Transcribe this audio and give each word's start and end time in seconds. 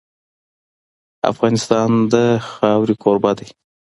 افغانستان 1.31 1.89
د 2.13 2.15
خاوره 2.49 2.95
کوربه 3.03 3.31
دی. 3.37 3.47